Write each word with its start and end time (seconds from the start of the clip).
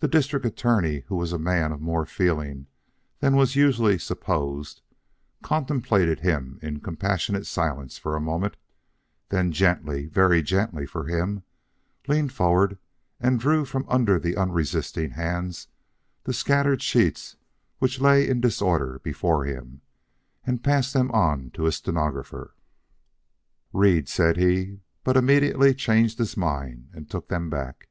The 0.00 0.08
District 0.08 0.46
Attorney, 0.46 1.00
who 1.08 1.16
was 1.16 1.30
a 1.30 1.38
man 1.38 1.70
of 1.70 1.82
more 1.82 2.06
feeling 2.06 2.68
than 3.20 3.36
was 3.36 3.54
usually 3.54 3.98
supposed, 3.98 4.80
contemplated 5.42 6.20
him 6.20 6.58
in 6.62 6.80
compassionate 6.80 7.44
silence 7.44 7.98
for 7.98 8.16
a 8.16 8.18
moment, 8.20 8.56
then 9.28 9.52
gently 9.52 10.06
very 10.06 10.40
gently 10.40 10.86
for 10.86 11.04
him 11.04 11.42
leaned 12.08 12.32
forward 12.32 12.78
and 13.20 13.38
drew 13.38 13.66
from 13.66 13.84
under 13.90 14.18
the 14.18 14.38
unresisting 14.38 15.10
hands 15.10 15.68
the 16.24 16.32
scattered 16.32 16.80
sheets 16.80 17.36
which 17.78 18.00
lay 18.00 18.26
in 18.26 18.40
disorder 18.40 19.00
before 19.02 19.44
him, 19.44 19.82
and 20.46 20.64
passed 20.64 20.94
them 20.94 21.10
on 21.10 21.50
to 21.50 21.64
his 21.64 21.76
stenographer. 21.76 22.54
"Read," 23.74 24.08
said 24.08 24.38
he; 24.38 24.80
but 25.04 25.14
immediately 25.14 25.74
changed 25.74 26.16
his 26.16 26.38
mind 26.38 26.88
and 26.94 27.10
took 27.10 27.28
them 27.28 27.50
back. 27.50 27.90